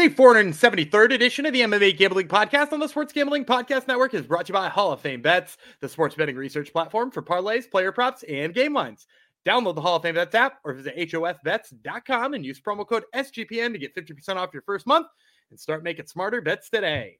[0.00, 4.22] The 473rd edition of the MMA Gambling Podcast on the Sports Gambling Podcast Network is
[4.22, 7.70] brought to you by Hall of Fame Bets, the sports betting research platform for parlays,
[7.70, 9.06] player props, and game lines.
[9.44, 13.74] Download the Hall of Fame Bets app or visit HOFBets.com and use promo code SGPN
[13.74, 15.06] to get 50% off your first month
[15.50, 17.18] and start making smarter bets today.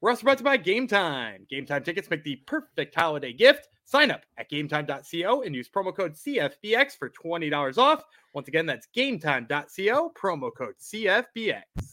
[0.00, 1.48] We're also brought to you by Game Time.
[1.50, 3.66] Game Time tickets make the perfect holiday gift.
[3.84, 8.04] Sign up at gametime.co and use promo code CFBX for $20 off.
[8.34, 11.89] Once again, that's gametime.co, promo code CFBX.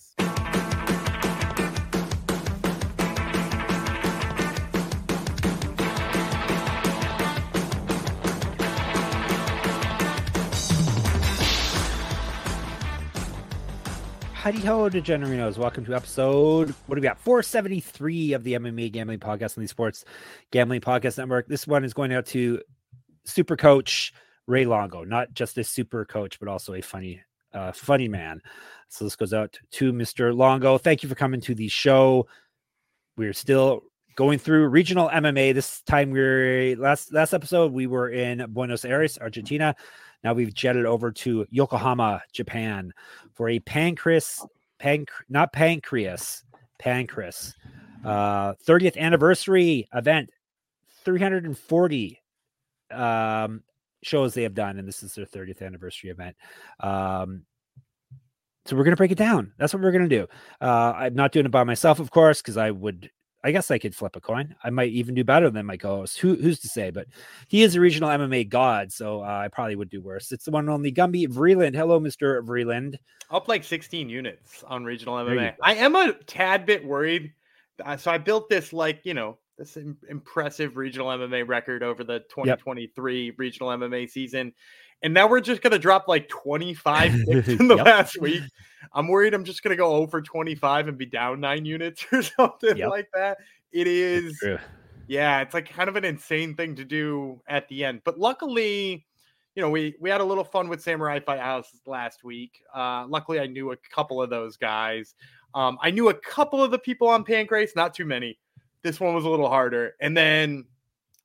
[14.47, 15.57] Howdy ho, Degenerinos.
[15.57, 17.19] Welcome to episode, what do we got?
[17.19, 20.05] 473 of the MMA Gambling Podcast on the Sports
[20.51, 21.49] Gambling Podcast Network.
[21.49, 22.61] This one is going out to
[23.25, 24.13] super coach
[24.45, 27.21] Ray Longo, not just a super coach, but also a funny,
[27.53, 28.41] uh, funny man.
[28.87, 30.33] So this goes out to Mr.
[30.33, 30.77] Longo.
[30.77, 32.25] Thank you for coming to the show.
[33.17, 33.83] We're still
[34.15, 35.55] going through regional MMA.
[35.55, 39.75] This time we're last last episode we were in Buenos Aires, Argentina.
[40.27, 42.91] Now we've jetted over to Yokohama, Japan
[43.31, 44.45] for a pancreas,
[44.77, 46.43] panc- not pancreas,
[46.77, 47.55] pancreas,
[48.03, 50.29] uh, 30th anniversary event.
[51.05, 52.21] 340
[52.91, 53.63] um,
[54.03, 56.35] shows they have done, and this is their 30th anniversary event.
[56.81, 57.43] Um,
[58.65, 59.53] so we're going to break it down.
[59.57, 60.27] That's what we're going to do.
[60.59, 63.09] Uh, I'm not doing it by myself, of course, because I would
[63.47, 64.53] I guess I could flip a coin.
[64.61, 66.19] I might even do better than my co-host.
[66.19, 66.89] Who, who's to say?
[66.89, 67.07] But
[67.47, 70.33] he is a regional MMA god, so uh, I probably would do worse.
[70.33, 71.73] It's the one and only Gumby Vreeland.
[71.73, 72.97] Hello, Mister Vreeland.
[73.31, 75.55] Up like 16 units on regional MMA.
[75.63, 77.31] I am a tad bit worried.
[77.81, 79.77] Uh, so I built this like you know this
[80.09, 83.35] impressive regional MMA record over the 2023 yep.
[83.37, 84.51] regional MMA season.
[85.03, 87.85] And now we're just going to drop like 25 in the yep.
[87.85, 88.43] last week.
[88.93, 92.21] I'm worried I'm just going to go over 25 and be down nine units or
[92.21, 92.89] something yep.
[92.89, 93.37] like that.
[93.71, 94.41] It is,
[95.07, 98.01] yeah, it's like kind of an insane thing to do at the end.
[98.03, 99.05] But luckily,
[99.55, 102.61] you know, we we had a little fun with Samurai Fight House last week.
[102.73, 105.15] Uh, luckily, I knew a couple of those guys.
[105.53, 108.37] Um, I knew a couple of the people on Pancrase, not too many.
[108.83, 109.95] This one was a little harder.
[109.99, 110.65] And then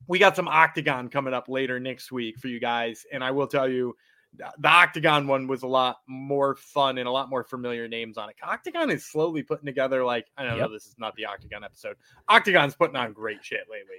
[0.07, 3.07] we got some Oktagon coming up later next week for you guys.
[3.13, 3.97] And I will tell you,
[4.37, 8.31] the Oktagon one was a lot more fun and a lot more familiar names on
[8.31, 8.37] it.
[8.43, 10.69] Oktagon is slowly putting together, like, I don't yep.
[10.69, 11.97] know, this is not the Oktagon episode.
[12.31, 13.97] Oktagon's putting on great shit lately.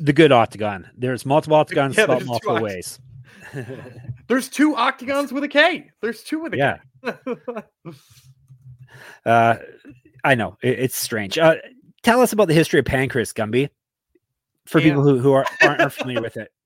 [0.00, 0.88] The good Oktagon.
[0.96, 2.98] There's multiple Octagons yeah, spelled multiple oct- ways.
[4.26, 5.90] there's two Octagons with a K.
[6.00, 6.78] There's two with a yeah.
[9.24, 9.56] uh,
[10.24, 10.56] I know.
[10.62, 11.38] It, it's strange.
[11.38, 11.56] Uh,
[12.02, 13.70] tell us about the history of Pancrase, Gumby
[14.68, 16.50] for people who, who are, aren't familiar with it?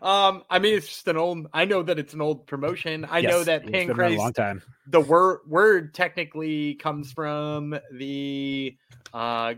[0.00, 1.48] Um, I mean, it's just an old.
[1.52, 3.04] I know that it's an old promotion.
[3.04, 4.14] I yes, know that Pancrase.
[4.14, 4.62] a long time.
[4.86, 8.76] The word word technically comes from the
[9.12, 9.54] uh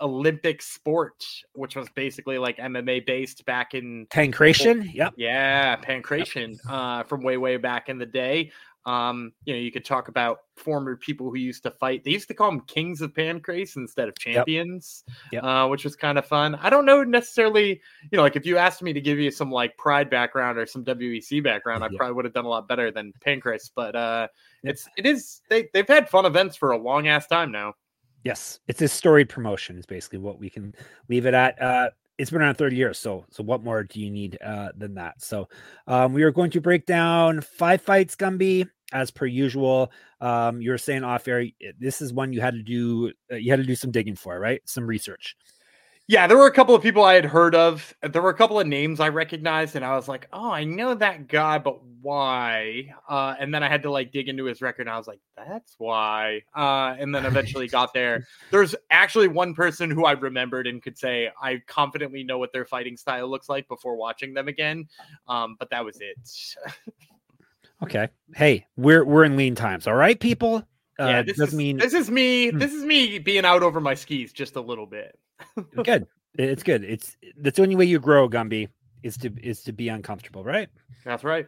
[0.00, 4.92] Olympic sport, which was basically like MMA based back in Pankration.
[4.92, 5.14] Yep.
[5.16, 6.50] Yeah, Pankration.
[6.50, 6.58] Yep.
[6.68, 8.50] Uh, from way way back in the day.
[8.86, 12.02] Um, you know, you could talk about former people who used to fight.
[12.02, 15.42] They used to call them kings of pancrase instead of champions, yep.
[15.42, 15.44] Yep.
[15.44, 16.54] Uh, which was kind of fun.
[16.56, 17.80] I don't know necessarily,
[18.10, 20.66] you know, like if you asked me to give you some like pride background or
[20.66, 21.96] some WEC background, I yep.
[21.96, 23.70] probably would have done a lot better than pancrase.
[23.74, 24.28] But uh,
[24.62, 27.74] it's it is they they've had fun events for a long ass time now.
[28.24, 29.78] Yes, it's a storied promotion.
[29.78, 30.74] Is basically what we can
[31.08, 31.60] leave it at.
[31.60, 31.90] Uh,
[32.20, 32.98] it's been around 30 years.
[32.98, 35.22] So, so what more do you need uh, than that?
[35.22, 35.48] So,
[35.86, 39.90] um, we are going to break down five fights, Gumby, as per usual.
[40.20, 41.46] Um, you were saying off air,
[41.78, 44.38] this is one you had to do, uh, you had to do some digging for,
[44.38, 44.60] right?
[44.66, 45.34] Some research.
[46.10, 47.94] Yeah, there were a couple of people I had heard of.
[48.02, 50.92] There were a couple of names I recognized, and I was like, "Oh, I know
[50.92, 54.88] that guy, but why?" Uh, and then I had to like dig into his record,
[54.88, 58.26] and I was like, "That's why." Uh, and then eventually got there.
[58.50, 62.64] There's actually one person who I remembered and could say I confidently know what their
[62.64, 64.88] fighting style looks like before watching them again.
[65.28, 66.18] Um, but that was it.
[67.84, 68.08] okay.
[68.34, 70.66] Hey, we're we're in lean times, all right, people.
[70.98, 72.50] Uh, yeah, this doesn't is, mean this is me.
[72.50, 72.58] Hmm.
[72.58, 75.16] This is me being out over my skis just a little bit
[75.84, 76.06] good.
[76.34, 76.84] It's good.
[76.84, 78.68] It's that's the only way you grow, Gumby,
[79.02, 80.68] is to is to be uncomfortable, right?
[81.04, 81.46] That's right.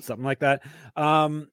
[0.00, 0.62] something like that.
[0.96, 1.48] Um,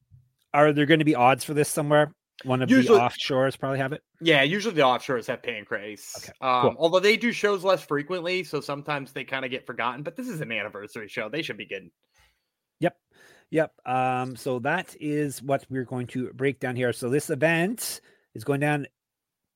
[0.53, 2.13] are there going to be odds for this somewhere?
[2.43, 4.01] One of usually, the offshores probably have it.
[4.19, 6.17] Yeah, usually the offshores have Pancrase.
[6.17, 6.75] Okay, um, cool.
[6.79, 10.01] although they do shows less frequently, so sometimes they kind of get forgotten.
[10.01, 11.91] But this is an anniversary show; they should be good.
[12.79, 12.97] Yep,
[13.51, 13.73] yep.
[13.85, 16.93] Um, so that is what we're going to break down here.
[16.93, 18.01] So this event
[18.33, 18.87] is going down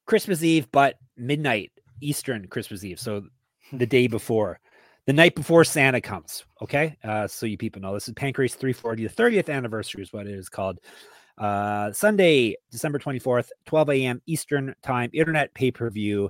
[0.05, 1.71] Christmas Eve, but midnight
[2.01, 2.99] Eastern Christmas Eve.
[2.99, 3.23] So
[3.69, 3.77] hmm.
[3.77, 4.59] the day before,
[5.05, 6.45] the night before Santa comes.
[6.61, 6.97] Okay.
[7.03, 9.07] Uh, so you people know this is Pancrase 340.
[9.07, 10.79] The 30th anniversary is what it is called.
[11.37, 14.21] Uh, Sunday, December 24th, 12 a.m.
[14.25, 16.29] Eastern time, internet pay per view.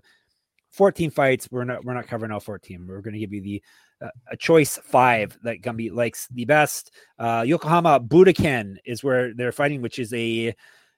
[0.72, 1.48] 14 fights.
[1.50, 2.86] We're not we're not covering all 14.
[2.86, 3.64] We're going to give you the
[4.02, 6.92] uh, a choice five that Gumby likes the best.
[7.18, 10.54] Uh, Yokohama Budokan is where they're fighting, which is a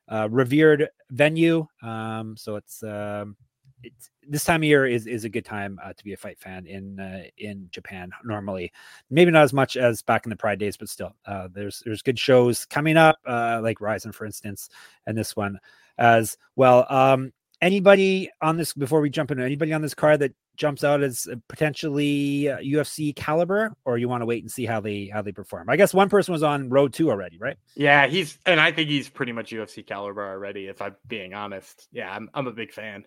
[0.10, 1.68] uh, revered venue.
[1.84, 3.36] Um, so it's um,
[3.84, 6.40] it's this time of year is is a good time uh, to be a fight
[6.40, 8.12] fan in uh, in Japan.
[8.24, 8.72] Normally,
[9.10, 12.02] maybe not as much as back in the Pride days, but still, uh, there's there's
[12.02, 14.70] good shows coming up, uh, like Rizin, for instance,
[15.06, 15.60] and this one
[15.98, 16.86] as well.
[16.90, 21.04] Um, anybody on this before we jump into anybody on this card that jumps out
[21.04, 25.32] as potentially UFC caliber, or you want to wait and see how they how they
[25.32, 25.70] perform?
[25.70, 27.58] I guess one person was on Road Two already, right?
[27.76, 30.68] Yeah, he's and I think he's pretty much UFC caliber already.
[30.68, 33.06] If I'm being honest, yeah, I'm I'm a big fan.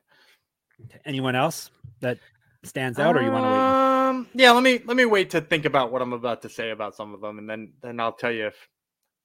[1.05, 2.19] Anyone else that
[2.63, 3.57] stands out, or you want to wait?
[3.57, 6.71] Um, yeah, let me let me wait to think about what I'm about to say
[6.71, 8.69] about some of them, and then then I'll tell you if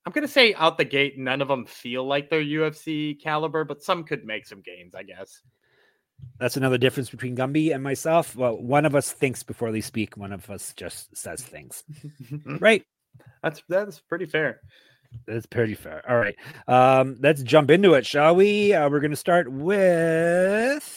[0.06, 3.82] I'm gonna say out the gate, none of them feel like they're UFC caliber, but
[3.84, 5.42] some could make some gains, I guess.
[6.40, 8.36] That's another difference between Gumby and myself.
[8.36, 11.84] Well, one of us thinks before they speak, one of us just says things.
[12.60, 12.86] right?
[13.42, 14.62] That's that's pretty fair.
[15.26, 16.04] That's pretty fair.
[16.10, 16.36] All right.
[16.68, 18.74] Um, let's jump into it, shall we?
[18.74, 20.95] Uh, we're gonna start with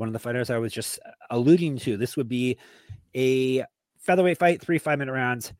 [0.00, 0.98] one of the fighters I was just
[1.30, 1.96] alluding to.
[1.96, 2.58] This would be
[3.14, 3.64] a
[3.98, 5.52] featherweight fight, three five minute rounds.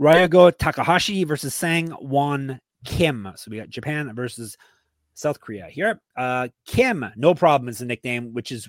[0.00, 3.30] Ryogo Takahashi versus Sang Won Kim.
[3.36, 4.56] So we got Japan versus
[5.14, 6.00] South Korea here.
[6.16, 8.68] Uh, Kim, no problem is the nickname, which is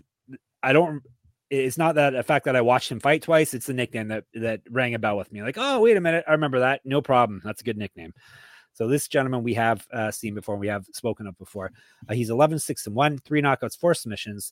[0.62, 1.01] I don't.
[1.50, 3.54] It's not that a fact that I watched him fight twice.
[3.54, 5.42] It's the nickname that that rang a bell with me.
[5.42, 6.81] Like, oh wait a minute, I remember that.
[6.83, 7.42] No problem.
[7.44, 8.13] That's a good nickname.
[8.75, 11.72] So this gentleman we have uh, seen before, we have spoken of before.
[12.07, 14.51] Uh, he's 11, 6 and 1, three knockouts, four submissions.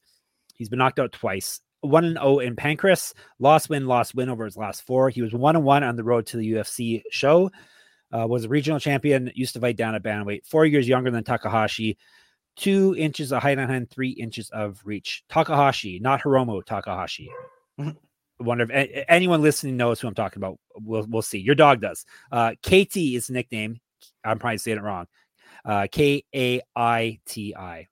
[0.55, 1.59] He's been knocked out twice.
[1.81, 5.09] 1 and 0 in Pancrase, lost win, lost win over his last four.
[5.09, 7.51] He was 1 and 1 on the road to the UFC show.
[8.15, 11.23] Uh, was a regional champion, used to fight down at bantamweight, four years younger than
[11.23, 11.97] Takahashi,
[12.55, 15.23] two inches of height on him, three inches of reach.
[15.29, 17.29] Takahashi, not Hiromu Takahashi.
[17.79, 17.93] I
[18.39, 20.59] wonder if anyone listening knows who I'm talking about.
[20.75, 21.39] We'll we'll see.
[21.39, 22.05] Your dog does.
[22.31, 23.79] Uh, KT is the nickname.
[24.23, 25.05] I'm probably saying it wrong.
[25.65, 27.87] Uh, K A I T I.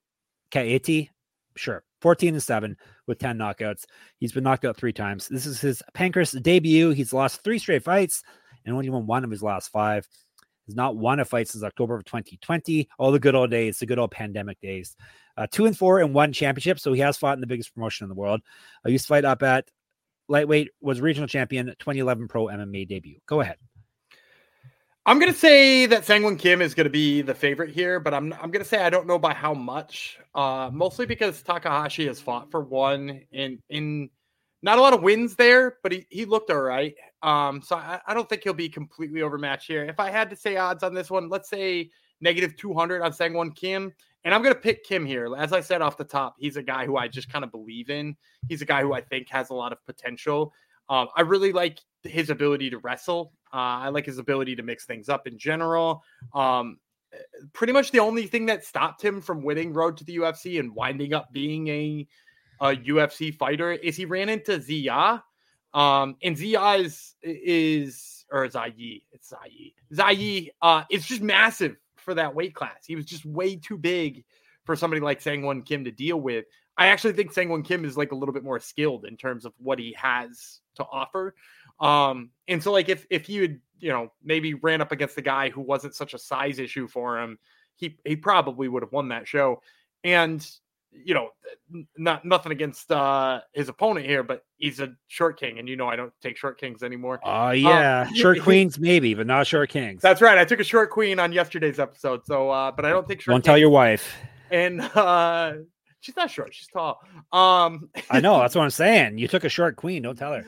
[0.52, 1.10] K A T.
[1.56, 1.84] Sure.
[2.02, 2.76] 14 and 7
[3.08, 3.86] with 10 knockouts.
[4.18, 5.28] He's been knocked out three times.
[5.28, 6.92] This is his Pancrase debut.
[6.92, 8.24] He's lost three straight fights
[8.66, 10.08] and only won one of his last five.
[10.66, 12.90] He's not won a fight since October of 2020.
[12.98, 14.96] All the good old days, the good old pandemic days.
[15.38, 16.80] Uh, two and four and one championship.
[16.80, 18.42] So he has fought in the biggest promotion in the world.
[18.86, 19.70] I used to fight up at
[20.28, 23.20] lightweight, was regional champion, 2011 pro MMA debut.
[23.28, 23.58] Go ahead.
[25.06, 28.52] I'm gonna say that Sangwon Kim is gonna be the favorite here, but I'm I'm
[28.52, 30.20] gonna say I don't know by how much.
[30.36, 34.10] Uh, mostly because Takahashi has fought for one in in
[34.62, 36.94] not a lot of wins there, but he, he looked all right.
[37.24, 39.84] Um, so I, I don't think he'll be completely overmatched here.
[39.86, 41.90] If I had to say odds on this one, let's say
[42.22, 43.92] negative 200 on Sangwon Kim.
[44.24, 45.36] And I'm going to pick Kim here.
[45.36, 47.90] As I said off the top, he's a guy who I just kind of believe
[47.90, 48.16] in.
[48.48, 50.54] He's a guy who I think has a lot of potential.
[50.92, 53.32] Um, I really like his ability to wrestle.
[53.54, 56.04] Uh, I like his ability to mix things up in general.
[56.36, 56.80] Um,
[57.54, 60.76] pretty much the only thing that stopped him from winning Road to the UFC and
[60.76, 62.08] winding up being a,
[62.60, 65.24] a UFC fighter is he ran into Zia.
[65.74, 68.74] Um, and Zia is, is or Zai,
[69.14, 69.72] it's Zai.
[69.94, 72.86] Zai uh, is just massive for that weight class.
[72.86, 74.26] He was just way too big
[74.66, 76.44] for somebody like Sangwon Kim to deal with.
[76.78, 79.54] I actually think Sangwon Kim is like a little bit more skilled in terms of
[79.58, 81.36] what he has to offer.
[81.80, 85.22] Um, and so like if if you had you know, maybe ran up against the
[85.22, 87.38] guy who wasn't such a size issue for him,
[87.76, 89.62] he he probably would have won that show.
[90.04, 90.48] And
[90.92, 91.30] you know,
[91.98, 95.88] not nothing against uh his opponent here, but he's a short king, and you know
[95.88, 97.20] I don't take short kings anymore.
[97.24, 100.02] Oh uh, yeah, um, short queens maybe, but not short kings.
[100.02, 100.38] That's right.
[100.38, 103.34] I took a short queen on yesterday's episode, so uh, but I don't take short.
[103.34, 104.16] Don't tell your wife.
[104.52, 105.54] And uh
[106.02, 107.00] she's not short, she's tall.
[107.32, 109.18] Um I know, that's what I'm saying.
[109.18, 110.44] You took a short queen, don't tell her.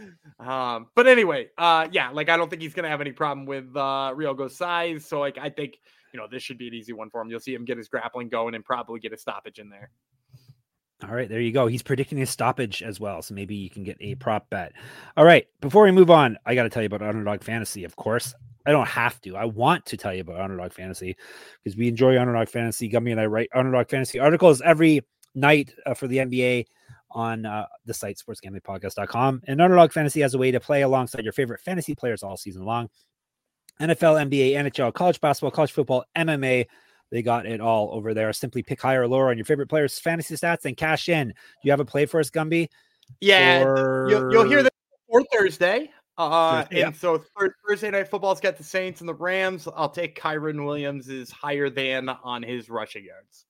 [0.45, 3.69] Um, but anyway, uh yeah, like I don't think he's gonna have any problem with
[3.75, 5.05] uh Ryogo's size.
[5.05, 5.77] So like I think
[6.13, 7.29] you know this should be an easy one for him.
[7.29, 9.89] You'll see him get his grappling going and probably get a stoppage in there.
[11.03, 11.67] All right, there you go.
[11.67, 14.71] He's predicting a stoppage as well, so maybe you can get a prop bet.
[15.17, 17.83] All right, before we move on, I got to tell you about Underdog Fantasy.
[17.83, 18.33] Of course,
[18.65, 19.35] I don't have to.
[19.35, 21.17] I want to tell you about Underdog Fantasy
[21.61, 22.89] because we enjoy Underdog Fantasy.
[22.89, 25.01] Gumby and I write Underdog Fantasy articles every
[25.35, 26.65] night uh, for the NBA
[27.11, 29.41] on uh, the site sportsgamblingpodcast.com.
[29.47, 32.65] And Underdog Fantasy has a way to play alongside your favorite fantasy players all season
[32.65, 32.89] long.
[33.79, 36.65] NFL, NBA, NHL, college basketball, college football, MMA
[37.13, 38.33] they got it all over there.
[38.33, 41.27] Simply pick higher or lower on your favorite players' fantasy stats and cash in.
[41.27, 42.69] Do you have a play for us, Gumby?
[43.21, 44.07] Yeah, or...
[44.09, 44.73] you'll, you'll, hear that
[45.07, 45.91] for Thursday.
[46.17, 47.23] Uh, and so
[47.67, 49.67] Thursday night football's got the Saints and the Rams.
[49.75, 53.45] I'll take Kyren Williams is higher than on his rushing yards.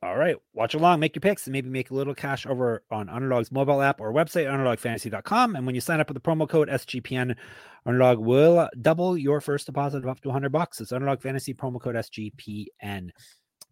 [0.00, 3.08] All right, watch along, make your picks, and maybe make a little cash over on
[3.08, 5.56] Underdog's mobile app or website, underdogfantasy.com.
[5.56, 7.34] And when you sign up with the promo code SGPN,
[7.84, 10.80] Underdog will double your first deposit of up to 100 bucks.
[10.80, 13.10] It's Underdog Fantasy promo code SGPN.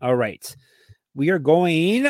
[0.03, 0.57] All right,
[1.15, 2.07] we are going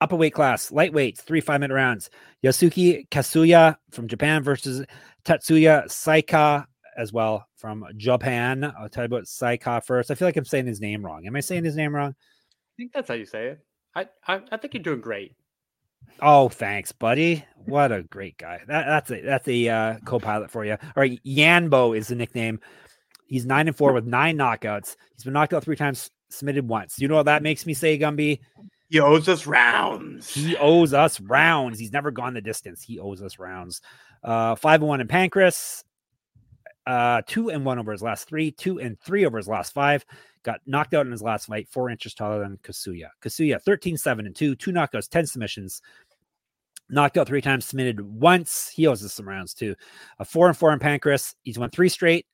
[0.00, 2.10] up a weight class, lightweights, three five minute rounds.
[2.44, 4.84] Yusuke Kasuya from Japan versus
[5.24, 6.66] Tatsuya Saika
[6.98, 8.64] as well from Japan.
[8.64, 10.10] I'll tell you about Saika first.
[10.10, 11.26] I feel like I'm saying his name wrong.
[11.26, 12.16] Am I saying his name wrong?
[12.72, 13.64] I think that's how you say it.
[13.94, 15.34] I I, I think you're doing great.
[16.20, 17.44] Oh, thanks, buddy.
[17.66, 18.60] What a great guy.
[18.66, 20.72] That, that's a that's a uh, co-pilot for you.
[20.72, 22.60] All right, Yanbo is the nickname.
[23.26, 24.96] He's nine and four with nine knockouts.
[25.14, 26.98] He's been knocked out three times, submitted once.
[26.98, 28.40] You know what that makes me say, Gumby?
[28.88, 30.34] He owes us rounds.
[30.34, 31.78] He owes us rounds.
[31.78, 32.82] He's never gone the distance.
[32.82, 33.80] He owes us rounds.
[34.22, 35.82] Uh, five and one in Pancrase.
[36.86, 38.50] Uh, two and one over his last three.
[38.50, 40.04] Two and three over his last five.
[40.42, 41.68] Got knocked out in his last fight.
[41.68, 43.08] Four inches taller than Kasuya.
[43.22, 44.56] Kasuya 13, seven and two.
[44.56, 45.80] Two knockouts, 10 submissions.
[46.90, 48.68] Knocked out three times, submitted once.
[48.68, 49.74] He owes us some rounds too.
[50.18, 51.34] A four and four in Pancrase.
[51.42, 52.26] He's won three straight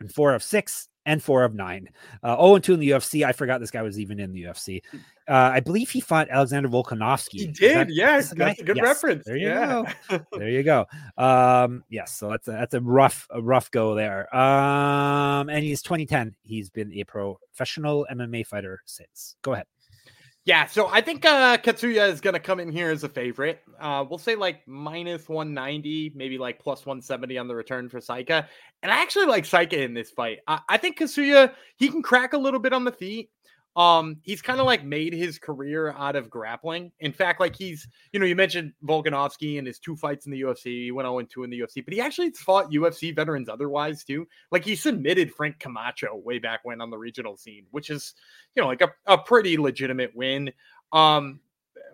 [0.00, 1.88] and four of six and four of nine.
[2.22, 3.24] Uh, 0 and 2 in the UFC.
[3.24, 4.80] I forgot this guy was even in the UFC.
[5.28, 7.40] Uh, I believe he fought Alexander Volkanovski.
[7.40, 8.32] He did, that, yes.
[8.36, 8.84] That's a good yes.
[8.84, 9.24] reference.
[9.24, 9.92] There you yeah.
[10.08, 10.20] go.
[10.38, 10.86] there you go.
[11.18, 14.34] Um, yes, so that's a that's a rough, a rough go there.
[14.34, 16.36] Um, and he's 2010.
[16.42, 19.36] He's been a professional MMA fighter since.
[19.42, 19.66] Go ahead.
[20.46, 23.60] Yeah, so I think uh, Katsuya is going to come in here as a favorite.
[23.78, 28.46] Uh, we'll say like minus 190, maybe like plus 170 on the return for Saika.
[28.82, 30.38] And I actually like Saika in this fight.
[30.48, 33.30] I, I think Katsuya, he can crack a little bit on the feet.
[33.76, 36.90] Um, he's kind of like made his career out of grappling.
[36.98, 40.40] In fact, like he's, you know, you mentioned Volkanovski and his two fights in the
[40.40, 40.84] UFC.
[40.84, 44.26] He went 0 2 in the UFC, but he actually fought UFC veterans otherwise too.
[44.50, 48.14] Like he submitted Frank Camacho way back when on the regional scene, which is,
[48.56, 50.52] you know, like a, a pretty legitimate win.
[50.92, 51.38] Um,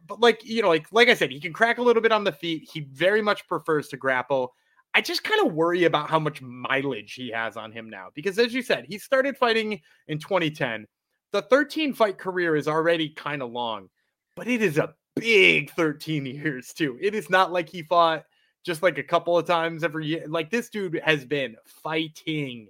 [0.07, 2.25] but like, you know, like like I said, he can crack a little bit on
[2.25, 2.69] the feet.
[2.73, 4.55] He very much prefers to grapple.
[4.95, 8.39] I just kind of worry about how much mileage he has on him now because,
[8.39, 10.87] as you said, he started fighting in 2010
[11.33, 13.89] the 13 fight career is already kind of long,
[14.37, 16.99] but it is a big 13 years too.
[17.01, 18.25] It is not like he fought
[18.65, 20.25] just like a couple of times every year.
[20.27, 22.69] Like this dude has been fighting.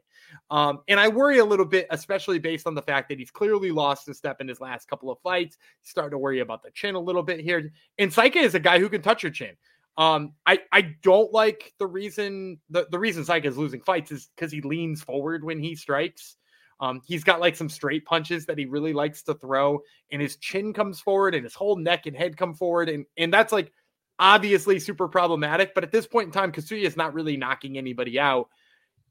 [0.51, 3.71] Um, and I worry a little bit, especially based on the fact that he's clearly
[3.71, 5.57] lost a step in his last couple of fights.
[5.83, 7.73] Starting to worry about the chin a little bit here.
[7.99, 9.57] And Saika is a guy who can touch your chin.
[9.99, 14.29] Um, I I don't like the reason the, the reason Saika is losing fights is
[14.37, 16.37] because he leans forward when he strikes.
[16.81, 19.81] Um, he's got like some straight punches that he really likes to throw,
[20.11, 23.33] and his chin comes forward, and his whole neck and head come forward, and and
[23.33, 23.73] that's like
[24.19, 25.75] obviously super problematic.
[25.75, 28.49] But at this point in time, Kasuya is not really knocking anybody out.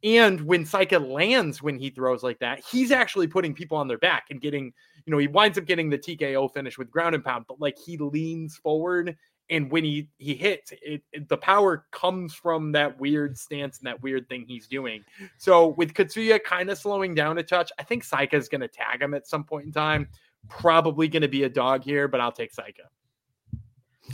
[0.04, 3.98] And when Saika lands when he throws like that, he's actually putting people on their
[3.98, 4.72] back and getting,
[5.06, 7.78] you know, he winds up getting the TKO finish with ground and pound, but like
[7.84, 9.18] he leans forward
[9.50, 13.88] and when he he hits it, it, the power comes from that weird stance and
[13.88, 15.04] that weird thing he's doing
[15.38, 18.68] so with katsuya kind of slowing down a touch i think saika is going to
[18.68, 20.08] tag him at some point in time
[20.50, 22.86] probably going to be a dog here but i'll take saika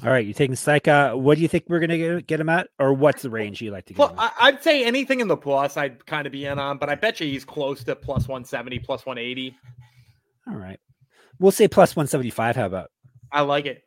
[0.03, 1.19] all right, you're taking Saika.
[1.19, 3.85] What do you think we're gonna get, him at, or what's the range you like
[3.87, 3.99] to get?
[3.99, 6.89] Well, I, would say anything in the plus, I'd kind of be in on, but
[6.89, 9.55] I bet you he's close to plus one seventy, plus one eighty.
[10.47, 10.79] All right,
[11.39, 12.55] we'll say plus one seventy five.
[12.55, 12.89] How about?
[13.31, 13.83] I like it.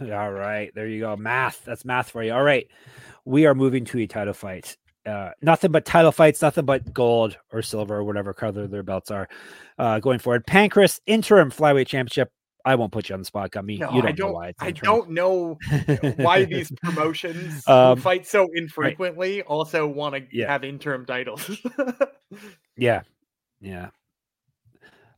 [0.12, 1.16] All right, there you go.
[1.16, 1.64] Math.
[1.64, 2.32] That's math for you.
[2.32, 2.68] All right,
[3.24, 4.76] we are moving to a title fight.
[5.06, 9.10] Uh, nothing but title fights, nothing but gold or silver or whatever color their belts
[9.10, 9.28] are
[9.78, 10.46] uh, going forward.
[10.46, 12.30] Pancrase interim flyweight championship.
[12.64, 13.78] I won't put you on the spot, Gumby.
[13.78, 14.52] No, you don't, I don't know why.
[14.58, 15.58] I don't know
[16.16, 19.46] why these promotions um, fight so infrequently right.
[19.46, 20.50] also want to yeah.
[20.50, 21.50] have interim titles.
[22.76, 23.02] yeah,
[23.60, 23.90] yeah.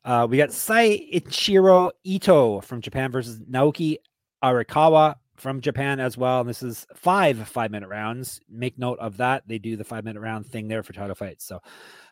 [0.05, 3.99] Uh, we got Sai Ichiro Ito from Japan versus Naoki
[4.43, 6.41] Arakawa from Japan as well.
[6.41, 8.41] And this is five five minute rounds.
[8.49, 9.43] Make note of that.
[9.47, 11.45] They do the five minute round thing there for title fights.
[11.47, 11.61] So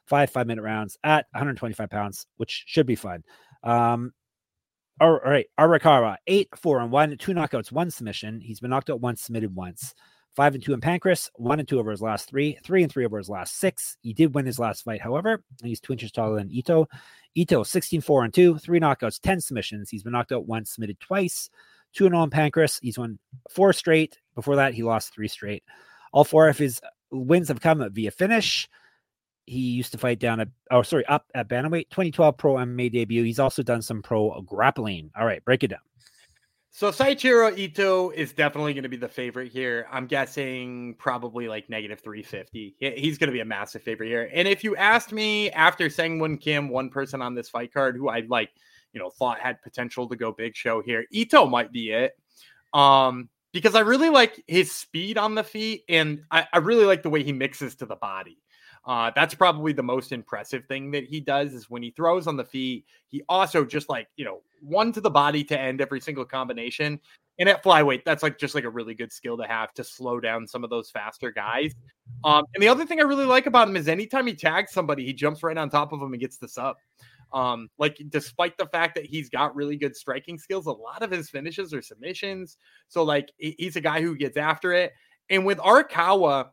[0.07, 3.25] five five minute rounds at 125 pounds, which should be fun.
[3.63, 4.13] Um,
[5.01, 8.41] all right, Arakawa, eight, four, and one, two knockouts, one submission.
[8.41, 9.93] He's been knocked out once, submitted once.
[10.37, 13.05] Five and two in Pancrase, one and two over his last three, three and three
[13.05, 13.97] over his last six.
[14.03, 16.87] He did win his last fight, however, he's two inches taller than Ito.
[17.35, 19.91] Ito, 16, four and two, three knockouts, 10 submissions.
[19.91, 21.51] He's been knocked out once, submitted twice.
[21.95, 22.79] 2 0 on Pancrase.
[22.83, 23.19] He's won
[23.51, 24.19] four straight.
[24.35, 25.63] Before that, he lost three straight.
[26.13, 28.69] All four of his wins have come via finish.
[29.47, 33.25] He used to fight down at, oh, sorry, up at Bantamweight, 2012 Pro MMA debut.
[33.25, 35.11] He's also done some pro grappling.
[35.19, 35.81] All right, break it down.
[36.77, 39.87] So Seiichiro Ito is definitely going to be the favorite here.
[39.93, 42.75] I'm guessing probably like negative 350.
[42.81, 44.29] He's going to be a massive favorite here.
[44.35, 48.09] And if you asked me after Seungwoo Kim, one person on this fight card who
[48.09, 48.51] I like,
[48.95, 52.17] you know, thought had potential to go big show here, Ito might be it.
[52.73, 57.03] Um, because I really like his speed on the feet and I, I really like
[57.03, 58.39] the way he mixes to the body.
[58.87, 62.37] Uh, that's probably the most impressive thing that he does is when he throws on
[62.37, 66.01] the feet, he also just like, you know, one to the body to end every
[66.01, 67.01] single combination.
[67.39, 70.21] And at flyweight, that's like just like a really good skill to have to slow
[70.21, 71.73] down some of those faster guys.
[72.25, 75.05] Um, and the other thing I really like about him is anytime he tags somebody,
[75.05, 76.77] he jumps right on top of him and gets the sub.
[77.35, 81.11] Um, like despite the fact that he's got really good striking skills, a lot of
[81.11, 82.57] his finishes are submissions.
[82.89, 84.93] So like he's a guy who gets after it.
[85.29, 86.51] And with Arakawa,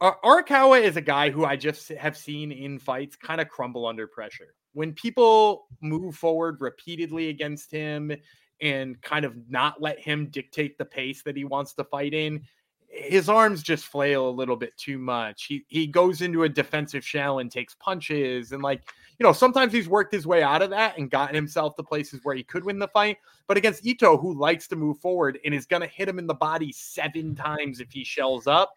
[0.00, 4.06] Arakawa is a guy who I just have seen in fights kind of crumble under
[4.06, 4.54] pressure.
[4.72, 8.12] When people move forward repeatedly against him
[8.60, 12.44] and kind of not let him dictate the pace that he wants to fight in,
[12.88, 15.44] his arms just flail a little bit too much.
[15.44, 18.82] He he goes into a defensive shell and takes punches and like
[19.18, 22.20] you know sometimes he's worked his way out of that and gotten himself to places
[22.22, 23.18] where he could win the fight.
[23.46, 26.26] But against Ito, who likes to move forward and is going to hit him in
[26.26, 28.72] the body seven times if he shells up,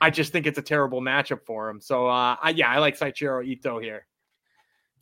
[0.00, 1.80] I just think it's a terrible matchup for him.
[1.80, 4.06] So uh, I, yeah, I like Seiichiro Ito here.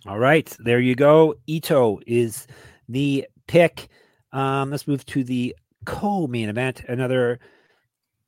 [0.06, 1.34] All right, there you go.
[1.46, 2.46] Ito is
[2.88, 3.88] the pick.
[4.32, 6.84] Um, let's move to the co-main event.
[6.88, 7.38] Another.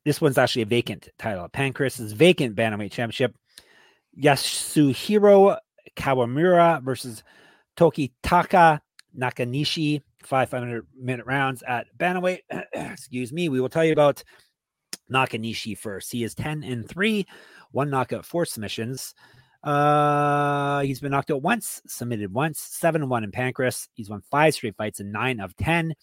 [0.05, 1.47] This one's actually a vacant title.
[1.49, 3.35] Pancrase's vacant bantamweight championship.
[4.21, 5.57] Yasuhiro
[5.95, 7.23] Kawamura versus
[7.77, 8.79] Tokitaka
[9.17, 10.01] Nakanishi.
[10.23, 12.39] 500 minute rounds at bantamweight.
[12.73, 13.49] Excuse me.
[13.49, 14.23] We will tell you about
[15.11, 16.11] Nakanishi first.
[16.11, 17.25] He is 10 and 3,
[17.71, 19.13] one knockout, four submissions.
[19.63, 23.87] Uh, he's been knocked out once, submitted once, seven and one in Pancras.
[23.93, 25.93] He's won five straight fights and nine of 10.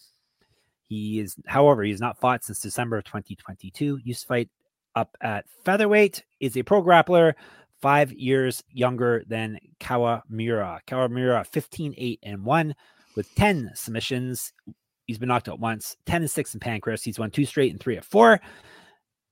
[0.88, 4.00] He is, however, he's not fought since December of 2022.
[4.02, 4.50] Used to fight
[4.94, 7.34] up at featherweight, is a pro grappler,
[7.80, 10.80] five years younger than Kawamura.
[10.86, 12.74] Kawamura, 15, 8, and 1
[13.16, 14.52] with 10 submissions.
[15.06, 17.04] He's been knocked out once, 10 and 6 in Pancrase.
[17.04, 18.40] He's won two straight and three at four.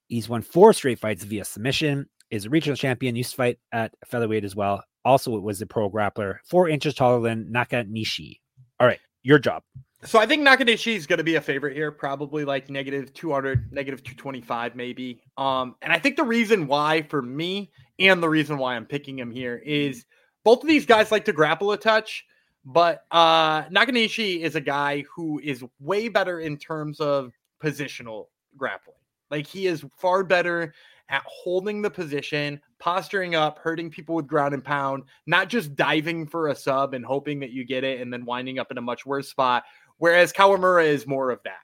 [0.08, 2.06] He's won four straight fights via submission.
[2.30, 3.14] Is a regional champion.
[3.14, 4.82] Used to fight at featherweight as well.
[5.04, 8.40] Also, it was a pro grappler, four inches taller than Nakanishi.
[8.80, 9.62] All right, your job.
[10.06, 13.72] So I think Nakanishi is going to be a favorite here, probably like negative 200,
[13.72, 15.20] negative 225, maybe.
[15.36, 19.18] Um, and I think the reason why for me and the reason why I'm picking
[19.18, 20.04] him here is
[20.44, 22.24] both of these guys like to grapple a touch,
[22.64, 28.94] but uh, Nakanishi is a guy who is way better in terms of positional grappling.
[29.32, 30.72] Like he is far better
[31.08, 36.26] at holding the position, posturing up, hurting people with ground and pound, not just diving
[36.26, 38.82] for a sub and hoping that you get it and then winding up in a
[38.82, 39.64] much worse spot.
[39.98, 41.58] Whereas Kawamura is more of that.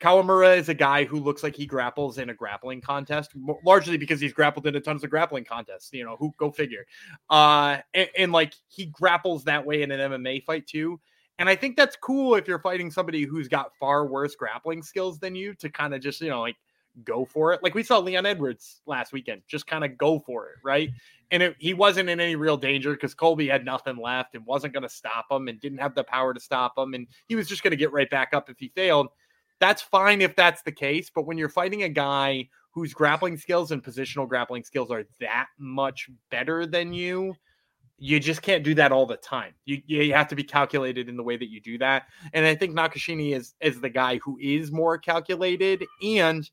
[0.00, 3.32] Kawamura is a guy who looks like he grapples in a grappling contest,
[3.64, 5.90] largely because he's grappled in a tons of grappling contests.
[5.92, 6.86] You know, who go figure.
[7.28, 11.00] Uh, and, and like he grapples that way in an MMA fight too.
[11.40, 15.18] And I think that's cool if you're fighting somebody who's got far worse grappling skills
[15.20, 16.56] than you to kind of just, you know, like
[17.04, 17.62] go for it.
[17.62, 20.90] Like we saw Leon Edwards last weekend, just kind of go for it, right?
[21.30, 24.72] And it, he wasn't in any real danger because Colby had nothing left and wasn't
[24.72, 26.94] going to stop him and didn't have the power to stop him.
[26.94, 29.08] And he was just going to get right back up if he failed.
[29.60, 31.10] That's fine if that's the case.
[31.14, 35.48] But when you're fighting a guy whose grappling skills and positional grappling skills are that
[35.58, 37.34] much better than you,
[37.98, 39.54] you just can't do that all the time.
[39.64, 42.04] You you have to be calculated in the way that you do that.
[42.32, 46.48] And I think Nakashini is is the guy who is more calculated and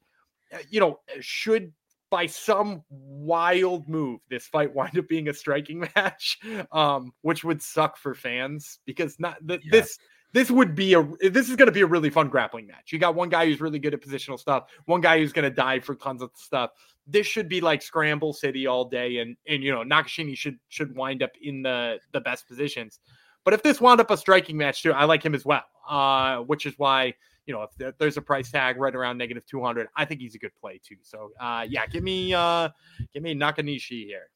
[0.70, 1.72] you know, uh, should
[2.10, 6.40] by some wild move this fight wind up being a striking match,
[6.72, 9.58] um, which would suck for fans because not yeah.
[9.72, 9.98] this
[10.34, 12.92] this would be a this is going to be a really fun grappling match.
[12.92, 15.56] You got one guy who's really good at positional stuff, one guy who's going to
[15.56, 16.72] dive for tons of stuff.
[17.08, 20.96] This should be like scramble city all day, and and you know Nakashini should should
[20.96, 23.00] wind up in the the best positions.
[23.46, 26.40] But if this wound up a striking match too, I like him as well, uh,
[26.40, 27.14] which is why
[27.46, 30.40] you know, if there's a price tag right around negative 200, I think he's a
[30.40, 30.98] good play too.
[31.04, 32.70] So, uh, yeah, give me, uh,
[33.14, 34.30] give me Nakanishi here.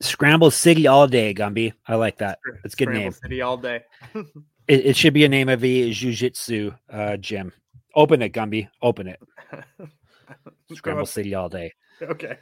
[0.00, 1.72] Scramble City all day, Gumby.
[1.86, 2.38] I like that.
[2.62, 3.12] That's a good Scramble name.
[3.12, 3.82] City all day.
[4.14, 7.52] it, it, should be a name of a jiu-jitsu uh, gym.
[7.94, 8.68] Open it, Gumby.
[8.82, 9.20] Open it.
[10.74, 11.72] Scramble City all day.
[12.02, 12.36] Okay.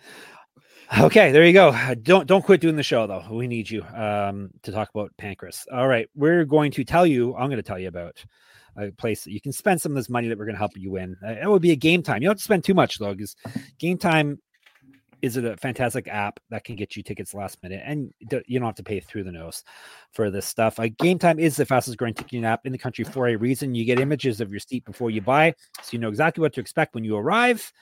[0.99, 1.95] Okay, there you go.
[2.03, 3.25] Don't don't quit doing the show though.
[3.31, 5.67] We need you um, to talk about pancreas.
[5.73, 7.35] All right, we're going to tell you.
[7.35, 8.23] I'm going to tell you about
[8.77, 10.77] a place that you can spend some of this money that we're going to help
[10.77, 11.17] you win.
[11.25, 12.23] Uh, it would be a game time.
[12.23, 13.37] You don't have to spend too much though, because
[13.79, 14.39] game time
[15.25, 18.67] is it a fantastic app that can get you tickets last minute and you don't
[18.67, 19.65] have to pay through the nose
[20.13, 20.79] for this stuff.
[20.79, 23.75] Uh, Game Time is the fastest growing ticketing app in the country for a reason.
[23.75, 26.61] You get images of your seat before you buy, so you know exactly what to
[26.61, 27.73] expect when you arrive.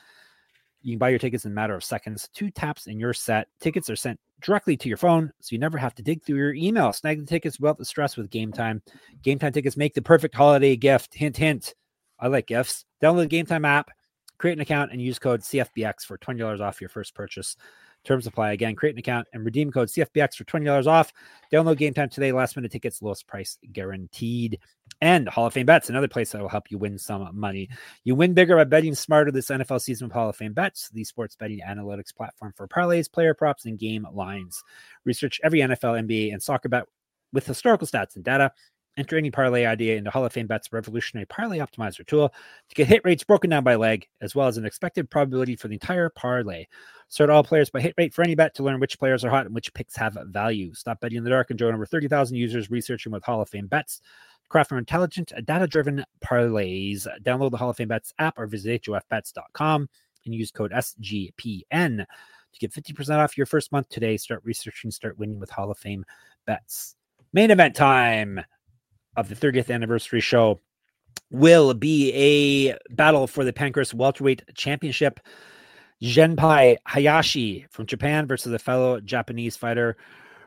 [0.83, 2.29] You can buy your tickets in a matter of seconds.
[2.35, 3.49] Two taps and you're set.
[3.61, 6.55] Tickets are sent directly to your phone, so you never have to dig through your
[6.55, 6.93] email.
[6.93, 8.83] Snag the tickets without the stress with Game Time.
[9.23, 11.15] Game Time tickets make the perfect holiday gift.
[11.15, 11.75] Hint, hint.
[12.19, 12.85] I like gifts.
[13.03, 13.91] Download the Game Time app
[14.43, 17.55] Create an account and use code CFBX for $20 off your first purchase.
[18.05, 18.53] Terms apply.
[18.53, 21.13] Again, create an account and redeem code CFBX for $20 off.
[21.53, 22.33] Download Game Time today.
[22.33, 24.59] Last minute tickets, lowest price guaranteed.
[25.01, 27.69] And Hall of Fame Bets, another place that will help you win some money.
[28.05, 31.05] You win bigger by betting smarter this NFL season with Hall of Fame Bets, the
[31.05, 34.63] sports betting analytics platform for parlays, player props, and game lines.
[35.05, 36.85] Research every NFL, NBA, and soccer bet
[37.33, 38.53] with historical stats and data.
[38.99, 42.29] Enter any parlay idea into Hall of Fame Bet's revolutionary parlay optimizer tool
[42.69, 45.69] to get hit rates broken down by leg, as well as an expected probability for
[45.69, 46.67] the entire parlay.
[47.09, 49.47] Sort all players by hit rate for any bet to learn which players are hot
[49.47, 50.75] and which picks have value.
[50.75, 53.67] Stop betting in the dark and join over 30,000 users researching with Hall of Fame
[53.67, 54.03] Bets.
[54.51, 57.07] Craft more intelligent, data driven parlays.
[57.23, 59.89] Download the Hall of Fame Bets app or visit hofbets.com
[60.27, 62.05] and use code SGPN
[62.53, 64.19] to get 50% off your first month today.
[64.19, 66.05] Start researching, start winning with Hall of Fame
[66.47, 66.97] Bets.
[67.33, 68.45] Main event time
[69.17, 70.61] of the 30th anniversary show
[71.31, 75.21] will be a battle for the Pancrase Welterweight Championship.
[76.03, 79.97] Genpei Hayashi from Japan versus a fellow Japanese fighter,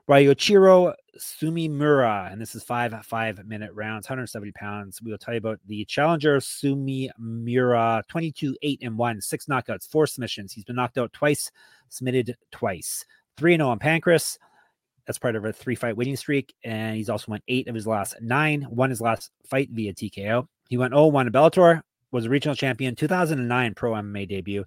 [0.10, 2.32] Ryoichiro Sumimura.
[2.32, 5.01] And this is five five minute rounds, 170 pounds.
[5.01, 10.06] We will tell you about the challenger, Sumimura, 22 8 and 1, six knockouts, four
[10.08, 10.51] submissions.
[10.51, 11.49] He's been knocked out twice,
[11.89, 13.06] submitted twice.
[13.38, 14.38] 3 0 on Pancrase.
[15.06, 16.54] That's part of a three fight winning streak.
[16.63, 20.48] And he's also won eight of his last nine, won his last fight via TKO.
[20.70, 24.65] He went 0 1 in Bellator, was a regional champion, 2009 pro MMA debut.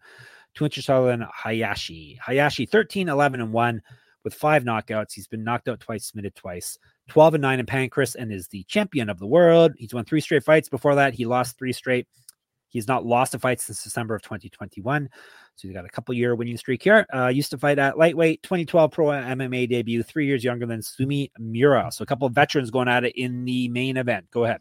[0.55, 2.19] Taller than Hayashi.
[2.25, 3.83] Hayashi 13, 11, and 1
[4.25, 5.13] with five knockouts.
[5.13, 6.79] He's been knocked out twice, submitted twice.
[7.09, 9.73] 12 and 9 in Pancrase and is the champion of the world.
[9.79, 10.69] He's won three straight fights.
[10.69, 12.07] Before that, he lost three straight.
[12.69, 15.09] He's not lost a fight since December of 2021.
[15.57, 17.07] So he's got a couple year winning streak here.
[17.13, 21.93] Uh, used to fight at lightweight, 2012 pro MMA debut, three years younger than Sumimura.
[21.93, 24.31] So a couple of veterans going at it in the main event.
[24.31, 24.61] Go ahead.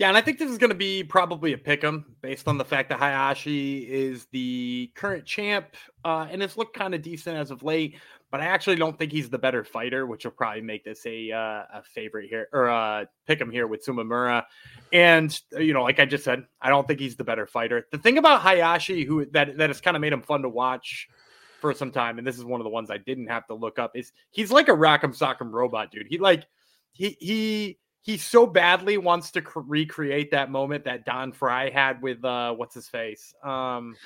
[0.00, 2.56] Yeah, and I think this is going to be probably a pick 'em based on
[2.56, 7.36] the fact that Hayashi is the current champ uh, and it's looked kind of decent
[7.36, 7.98] as of late.
[8.30, 11.32] But I actually don't think he's the better fighter, which will probably make this a
[11.32, 14.44] uh, a favorite here or uh, pick him here with Sumamura.
[14.92, 17.86] And you know, like I just said, I don't think he's the better fighter.
[17.90, 21.08] The thing about Hayashi, who that that has kind of made him fun to watch
[21.60, 23.78] for some time, and this is one of the ones I didn't have to look
[23.78, 26.06] up, is he's like a Rock'em Sock'em robot, dude.
[26.08, 26.44] He like
[26.92, 32.00] he he he so badly wants to cr- recreate that moment that Don Frye had
[32.00, 33.96] with uh what's his face um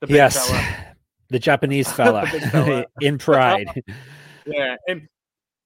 [0.00, 0.93] the big yes fella.
[1.28, 2.86] The Japanese fella, the fella.
[3.00, 3.82] in Pride.
[4.46, 5.08] Yeah and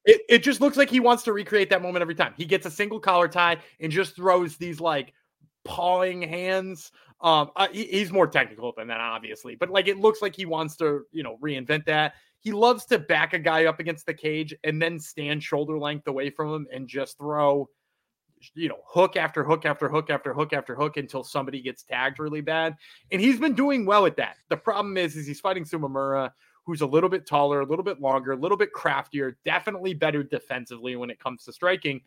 [0.05, 2.33] it, it just looks like he wants to recreate that moment every time.
[2.37, 5.13] He gets a single collar tie and just throws these like
[5.65, 6.93] pawing hands.
[7.21, 10.47] Um uh, he, he's more technical than that obviously but like it looks like he
[10.47, 12.15] wants to you know reinvent that.
[12.39, 16.07] He loves to back a guy up against the cage and then stand shoulder length
[16.07, 17.69] away from him and just throw
[18.55, 22.19] you know hook after hook after hook after hook after hook until somebody gets tagged
[22.19, 22.77] really bad
[23.11, 24.37] and he's been doing well at that.
[24.49, 26.31] The problem is is he's fighting sumimura
[26.65, 30.23] who's a little bit taller a little bit longer a little bit craftier definitely better
[30.23, 32.01] defensively when it comes to striking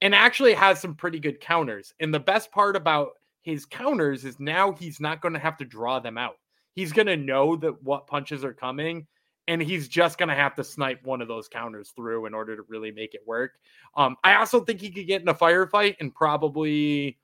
[0.00, 4.40] and actually has some pretty good counters and the best part about his counters is
[4.40, 6.38] now he's not going to have to draw them out.
[6.74, 9.06] He's going to know that what punches are coming
[9.48, 12.56] and he's just going to have to snipe one of those counters through in order
[12.56, 13.54] to really make it work.
[13.96, 17.18] Um, I also think he could get in a firefight and probably,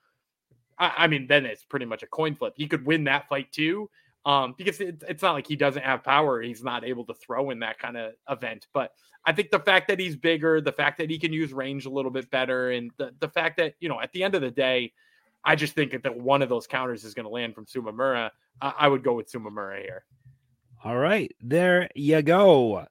[0.79, 2.55] I, I, mean, then it's pretty much a coin flip.
[2.57, 3.89] He could win that fight too,
[4.27, 6.43] um, because it, it's not like he doesn't have power.
[6.43, 8.67] He's not able to throw in that kind of event.
[8.73, 8.93] But
[9.25, 11.91] I think the fact that he's bigger, the fact that he can use range a
[11.91, 14.51] little bit better, and the, the fact that, you know, at the end of the
[14.51, 14.93] day,
[15.45, 18.31] I just think that one of those counters is going to land from Sumamura.
[18.61, 20.05] I, I would go with Sumamura here.
[20.85, 22.87] All right, there you go.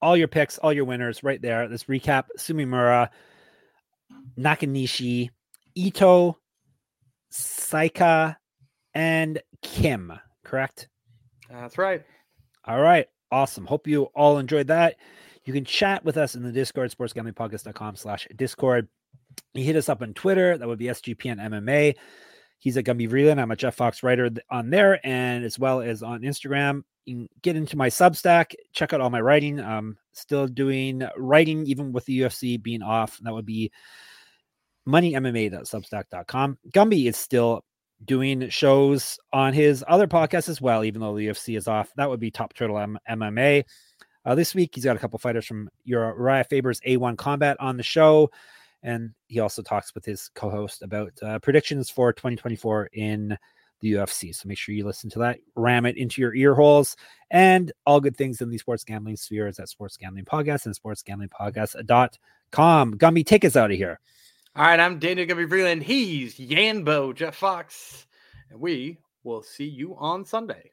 [0.00, 1.68] All your picks, all your winners right there.
[1.68, 3.08] Let's recap Sumimura,
[4.38, 5.30] Nakanishi,
[5.74, 6.38] Ito,
[7.32, 8.36] Saika,
[8.94, 10.12] and Kim,
[10.44, 10.88] correct?
[11.50, 12.02] That's right.
[12.64, 13.06] All right.
[13.30, 13.66] Awesome.
[13.66, 14.96] Hope you all enjoyed that.
[15.44, 18.88] You can chat with us in the Discord, sportsgamblingpodcast.com slash Discord.
[19.54, 20.56] You hit us up on Twitter.
[20.56, 21.96] That would be SGPN MMA.
[22.62, 23.40] He's at Gumby Vreeland.
[23.40, 26.84] I'm a Jeff Fox writer on there and as well as on Instagram
[27.42, 29.60] get into my Substack, check out all my writing.
[29.60, 33.18] I'm still doing writing even with the UFC being off.
[33.22, 33.72] That would be
[34.88, 36.58] moneymma.substack.com.
[36.72, 37.64] Gumby is still
[38.04, 41.90] doing shows on his other podcast as well, even though the UFC is off.
[41.96, 43.64] That would be Top Turtle M- MMA.
[44.24, 47.82] Uh, this week, he's got a couple fighters from Uriah Faber's A1 Combat on the
[47.82, 48.30] show.
[48.82, 53.38] And he also talks with his co host about uh, predictions for 2024 in
[53.80, 54.34] the UFC.
[54.34, 56.96] So make sure you listen to that, ram it into your ear holes,
[57.30, 60.74] and all good things in the sports gambling sphere is at Sports Gambling Podcast and
[60.74, 62.94] sports sportsgamblingpodcast.com.
[62.94, 64.00] Gumby, take us out of here.
[64.54, 65.82] All right, I'm Daniel Gumby Vreeland.
[65.82, 68.06] He's Yanbo, Jeff Fox,
[68.50, 70.72] and we will see you on Sunday.